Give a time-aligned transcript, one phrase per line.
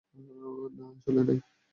[0.77, 1.39] না আসলে নাই।